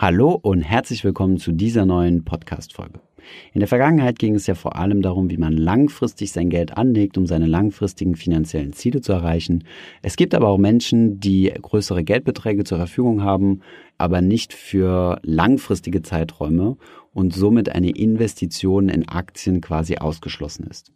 [0.00, 3.00] Hallo und herzlich willkommen zu dieser neuen Podcast-Folge.
[3.52, 7.18] In der Vergangenheit ging es ja vor allem darum, wie man langfristig sein Geld anlegt,
[7.18, 9.64] um seine langfristigen finanziellen Ziele zu erreichen.
[10.02, 13.60] Es gibt aber auch Menschen, die größere Geldbeträge zur Verfügung haben,
[13.98, 16.76] aber nicht für langfristige Zeiträume
[17.12, 20.92] und somit eine Investition in Aktien quasi ausgeschlossen ist.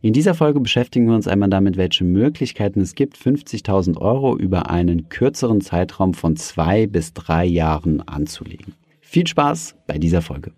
[0.00, 4.70] In dieser Folge beschäftigen wir uns einmal damit, welche Möglichkeiten es gibt, 50.000 Euro über
[4.70, 8.74] einen kürzeren Zeitraum von zwei bis drei Jahren anzulegen.
[9.00, 10.52] Viel Spaß bei dieser Folge.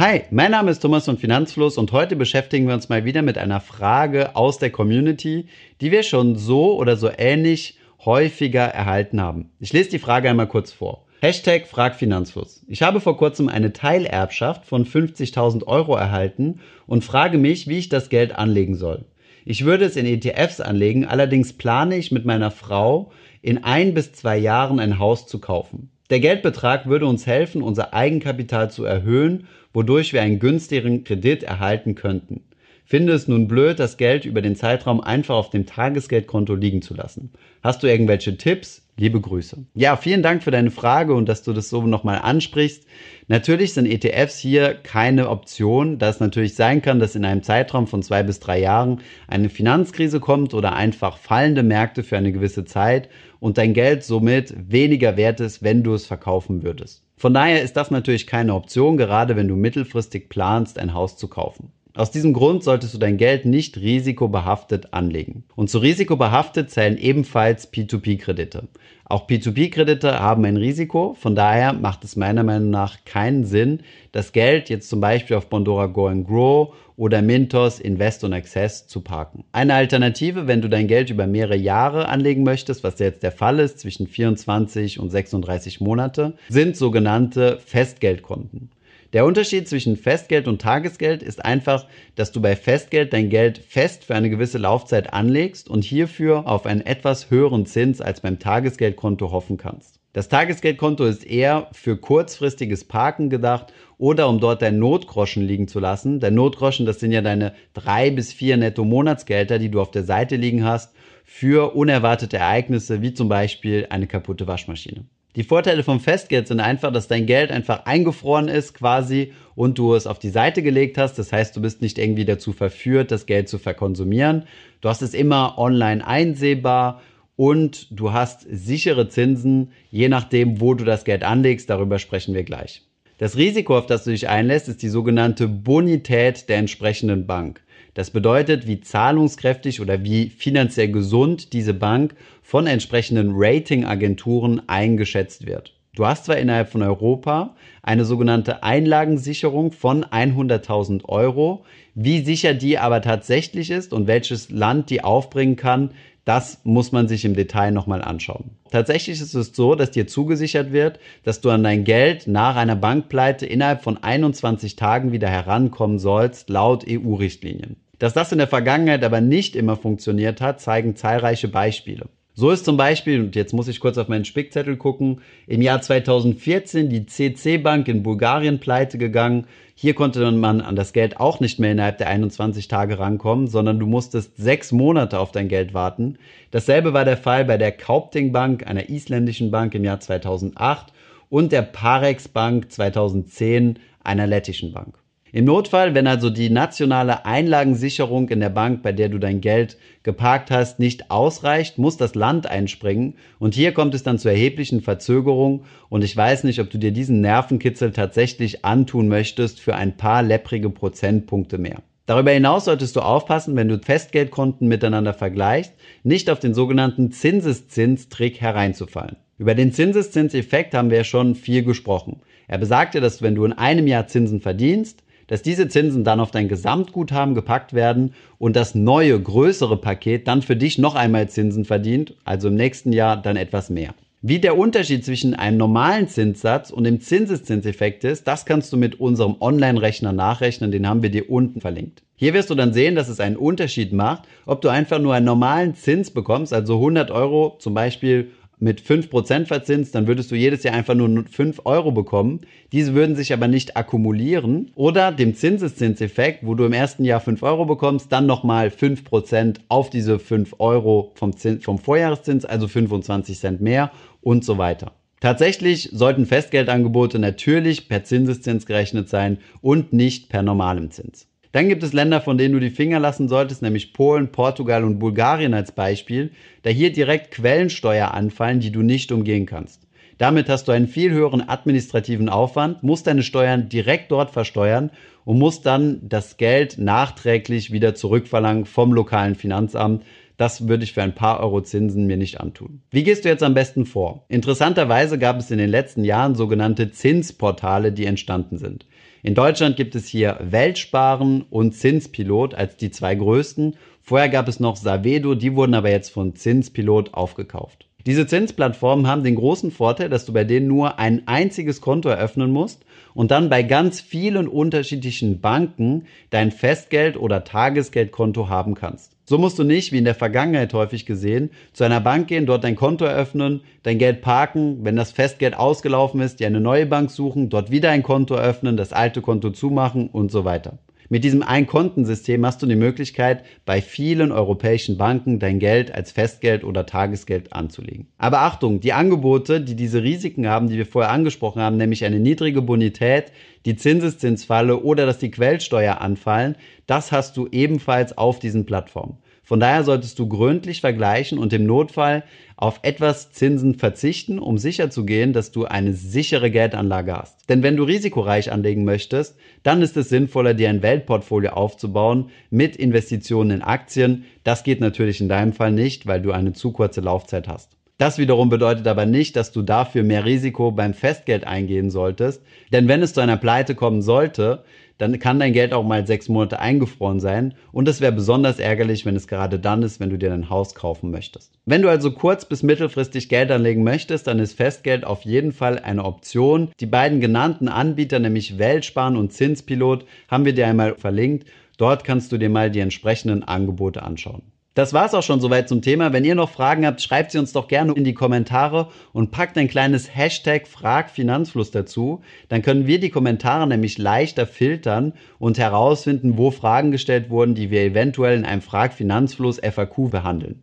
[0.00, 3.36] Hi, mein Name ist Thomas von Finanzfluss und heute beschäftigen wir uns mal wieder mit
[3.36, 5.46] einer Frage aus der Community,
[5.80, 9.50] die wir schon so oder so ähnlich häufiger erhalten haben.
[9.58, 11.04] Ich lese die Frage einmal kurz vor.
[11.20, 12.64] Hashtag Fragfinanzfluss.
[12.68, 17.88] Ich habe vor kurzem eine Teilerbschaft von 50.000 Euro erhalten und frage mich, wie ich
[17.88, 19.04] das Geld anlegen soll.
[19.44, 23.10] Ich würde es in ETFs anlegen, allerdings plane ich mit meiner Frau
[23.42, 25.90] in ein bis zwei Jahren ein Haus zu kaufen.
[26.10, 31.94] Der Geldbetrag würde uns helfen, unser Eigenkapital zu erhöhen, wodurch wir einen günstigeren Kredit erhalten
[31.94, 32.42] könnten.
[32.90, 36.94] Finde es nun blöd, das Geld über den Zeitraum einfach auf dem Tagesgeldkonto liegen zu
[36.94, 37.30] lassen.
[37.62, 38.88] Hast du irgendwelche Tipps?
[38.96, 39.58] Liebe Grüße.
[39.74, 42.86] Ja, vielen Dank für deine Frage und dass du das so nochmal ansprichst.
[43.26, 47.86] Natürlich sind ETFs hier keine Option, da es natürlich sein kann, dass in einem Zeitraum
[47.86, 52.64] von zwei bis drei Jahren eine Finanzkrise kommt oder einfach fallende Märkte für eine gewisse
[52.64, 57.04] Zeit und dein Geld somit weniger wert ist, wenn du es verkaufen würdest.
[57.18, 61.28] Von daher ist das natürlich keine Option, gerade wenn du mittelfristig planst, ein Haus zu
[61.28, 61.72] kaufen.
[61.98, 65.42] Aus diesem Grund solltest du dein Geld nicht risikobehaftet anlegen.
[65.56, 68.68] Und zu risikobehaftet zählen ebenfalls P2P-Kredite.
[69.04, 73.80] Auch P2P-Kredite haben ein Risiko, von daher macht es meiner Meinung nach keinen Sinn,
[74.12, 78.86] das Geld jetzt zum Beispiel auf Bondora Go and Grow oder Mintos Invest und Access
[78.86, 79.42] zu parken.
[79.50, 83.58] Eine Alternative, wenn du dein Geld über mehrere Jahre anlegen möchtest, was jetzt der Fall
[83.58, 88.70] ist, zwischen 24 und 36 Monate, sind sogenannte Festgeldkonten.
[89.14, 94.04] Der Unterschied zwischen Festgeld und Tagesgeld ist einfach, dass du bei Festgeld dein Geld fest
[94.04, 99.30] für eine gewisse Laufzeit anlegst und hierfür auf einen etwas höheren Zins als beim Tagesgeldkonto
[99.30, 99.98] hoffen kannst.
[100.12, 105.80] Das Tagesgeldkonto ist eher für kurzfristiges Parken gedacht oder um dort dein Notgroschen liegen zu
[105.80, 106.20] lassen.
[106.20, 110.04] Dein Notgroschen, das sind ja deine drei bis vier netto Monatsgelder, die du auf der
[110.04, 110.94] Seite liegen hast
[111.24, 115.04] für unerwartete Ereignisse wie zum Beispiel eine kaputte Waschmaschine.
[115.36, 119.94] Die Vorteile vom Festgeld sind einfach, dass dein Geld einfach eingefroren ist quasi und du
[119.94, 121.18] es auf die Seite gelegt hast.
[121.18, 124.44] Das heißt, du bist nicht irgendwie dazu verführt, das Geld zu verkonsumieren.
[124.80, 127.02] Du hast es immer online einsehbar
[127.36, 131.70] und du hast sichere Zinsen, je nachdem, wo du das Geld anlegst.
[131.70, 132.82] Darüber sprechen wir gleich.
[133.18, 137.60] Das Risiko, auf das du dich einlässt, ist die sogenannte Bonität der entsprechenden Bank.
[137.98, 145.74] Das bedeutet, wie zahlungskräftig oder wie finanziell gesund diese Bank von entsprechenden Ratingagenturen eingeschätzt wird.
[145.96, 151.64] Du hast zwar innerhalb von Europa eine sogenannte Einlagensicherung von 100.000 Euro.
[151.96, 155.90] Wie sicher die aber tatsächlich ist und welches Land die aufbringen kann,
[156.24, 158.52] das muss man sich im Detail nochmal anschauen.
[158.70, 162.76] Tatsächlich ist es so, dass dir zugesichert wird, dass du an dein Geld nach einer
[162.76, 167.74] Bankpleite innerhalb von 21 Tagen wieder herankommen sollst, laut EU-Richtlinien.
[167.98, 172.06] Dass das in der Vergangenheit aber nicht immer funktioniert hat, zeigen zahlreiche Beispiele.
[172.34, 175.80] So ist zum Beispiel, und jetzt muss ich kurz auf meinen Spickzettel gucken, im Jahr
[175.80, 179.48] 2014 die CC Bank in Bulgarien pleite gegangen.
[179.74, 183.80] Hier konnte man an das Geld auch nicht mehr innerhalb der 21 Tage rankommen, sondern
[183.80, 186.16] du musstest sechs Monate auf dein Geld warten.
[186.52, 190.92] Dasselbe war der Fall bei der Kaupting Bank, einer isländischen Bank im Jahr 2008
[191.30, 194.94] und der Parex Bank 2010, einer lettischen Bank.
[195.30, 199.76] Im Notfall, wenn also die nationale Einlagensicherung in der Bank, bei der du dein Geld
[200.02, 204.80] geparkt hast, nicht ausreicht, muss das Land einspringen und hier kommt es dann zu erheblichen
[204.80, 209.98] Verzögerungen und ich weiß nicht, ob du dir diesen Nervenkitzel tatsächlich antun möchtest für ein
[209.98, 211.82] paar lepprige Prozentpunkte mehr.
[212.06, 215.74] Darüber hinaus solltest du aufpassen, wenn du Festgeldkonten miteinander vergleichst,
[216.04, 219.16] nicht auf den sogenannten Zinseszinstrick hereinzufallen.
[219.36, 222.22] Über den Zinseszinseffekt haben wir ja schon viel gesprochen.
[222.46, 226.32] Er besagte, dass wenn du in einem Jahr Zinsen verdienst, dass diese Zinsen dann auf
[226.32, 231.64] dein Gesamtguthaben gepackt werden und das neue, größere Paket dann für dich noch einmal Zinsen
[231.64, 233.94] verdient, also im nächsten Jahr dann etwas mehr.
[234.20, 238.98] Wie der Unterschied zwischen einem normalen Zinssatz und dem Zinseszinseffekt ist, das kannst du mit
[238.98, 242.02] unserem Online-Rechner nachrechnen, den haben wir dir unten verlinkt.
[242.16, 245.24] Hier wirst du dann sehen, dass es einen Unterschied macht, ob du einfach nur einen
[245.24, 250.62] normalen Zins bekommst, also 100 Euro zum Beispiel mit 5% verzinst, dann würdest du jedes
[250.62, 252.40] Jahr einfach nur 5 Euro bekommen.
[252.72, 254.70] Diese würden sich aber nicht akkumulieren.
[254.74, 259.90] Oder dem Zinseszinseffekt, wo du im ersten Jahr 5 Euro bekommst, dann nochmal 5% auf
[259.90, 263.90] diese 5 Euro vom, Zins, vom Vorjahreszins, also 25 Cent mehr
[264.20, 264.92] und so weiter.
[265.20, 271.26] Tatsächlich sollten Festgeldangebote natürlich per Zinseszins gerechnet sein und nicht per normalem Zins.
[271.52, 274.98] Dann gibt es Länder, von denen du die Finger lassen solltest, nämlich Polen, Portugal und
[274.98, 276.30] Bulgarien als Beispiel,
[276.62, 279.88] da hier direkt Quellensteuer anfallen, die du nicht umgehen kannst.
[280.18, 284.90] Damit hast du einen viel höheren administrativen Aufwand, musst deine Steuern direkt dort versteuern
[285.24, 290.04] und musst dann das Geld nachträglich wieder zurückverlangen vom lokalen Finanzamt.
[290.36, 292.82] Das würde ich für ein paar Euro Zinsen mir nicht antun.
[292.90, 294.24] Wie gehst du jetzt am besten vor?
[294.28, 298.86] Interessanterweise gab es in den letzten Jahren sogenannte Zinsportale, die entstanden sind.
[299.22, 303.76] In Deutschland gibt es hier Weltsparen und Zinspilot als die zwei größten.
[304.00, 307.87] Vorher gab es noch Savedo, die wurden aber jetzt von Zinspilot aufgekauft.
[308.06, 312.50] Diese Zinsplattformen haben den großen Vorteil, dass du bei denen nur ein einziges Konto eröffnen
[312.50, 319.12] musst und dann bei ganz vielen unterschiedlichen Banken dein Festgeld- oder Tagesgeldkonto haben kannst.
[319.24, 322.64] So musst du nicht, wie in der Vergangenheit häufig gesehen, zu einer Bank gehen, dort
[322.64, 327.10] dein Konto eröffnen, dein Geld parken, wenn das Festgeld ausgelaufen ist, dir eine neue Bank
[327.10, 330.78] suchen, dort wieder ein Konto eröffnen, das alte Konto zumachen und so weiter.
[331.10, 336.64] Mit diesem Ein-Kontensystem hast du die Möglichkeit, bei vielen europäischen Banken dein Geld als Festgeld
[336.64, 338.08] oder Tagesgeld anzulegen.
[338.18, 342.20] Aber Achtung, die Angebote, die diese Risiken haben, die wir vorher angesprochen haben, nämlich eine
[342.20, 343.32] niedrige Bonität,
[343.64, 346.56] die Zinseszinsfalle oder dass die Quellsteuer anfallen,
[346.86, 349.16] das hast du ebenfalls auf diesen Plattformen.
[349.48, 352.22] Von daher solltest du gründlich vergleichen und im Notfall
[352.58, 357.48] auf etwas Zinsen verzichten, um sicherzugehen, dass du eine sichere Geldanlage hast.
[357.48, 362.76] Denn wenn du risikoreich anlegen möchtest, dann ist es sinnvoller, dir ein Weltportfolio aufzubauen mit
[362.76, 364.26] Investitionen in Aktien.
[364.44, 367.70] Das geht natürlich in deinem Fall nicht, weil du eine zu kurze Laufzeit hast.
[367.96, 372.42] Das wiederum bedeutet aber nicht, dass du dafür mehr Risiko beim Festgeld eingehen solltest.
[372.70, 374.62] Denn wenn es zu einer Pleite kommen sollte,
[374.98, 377.54] dann kann dein Geld auch mal sechs Monate eingefroren sein.
[377.72, 380.74] Und es wäre besonders ärgerlich, wenn es gerade dann ist, wenn du dir ein Haus
[380.74, 381.52] kaufen möchtest.
[381.64, 385.78] Wenn du also kurz- bis mittelfristig Geld anlegen möchtest, dann ist Festgeld auf jeden Fall
[385.78, 386.68] eine Option.
[386.80, 391.48] Die beiden genannten Anbieter, nämlich Weltsparen und Zinspilot, haben wir dir einmal verlinkt.
[391.76, 394.42] Dort kannst du dir mal die entsprechenden Angebote anschauen.
[394.78, 396.12] Das war's auch schon soweit zum Thema.
[396.12, 399.58] Wenn ihr noch Fragen habt, schreibt sie uns doch gerne in die Kommentare und packt
[399.58, 402.20] ein kleines Hashtag Fragfinanzfluss dazu.
[402.48, 407.72] Dann können wir die Kommentare nämlich leichter filtern und herausfinden, wo Fragen gestellt wurden, die
[407.72, 410.62] wir eventuell in einem Fragfinanzfluss FAQ behandeln.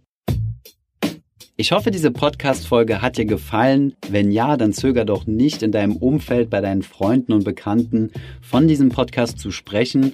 [1.57, 3.95] Ich hoffe, diese Podcast-Folge hat dir gefallen.
[4.09, 8.69] Wenn ja, dann zöger doch nicht in deinem Umfeld bei deinen Freunden und Bekannten von
[8.69, 10.13] diesem Podcast zu sprechen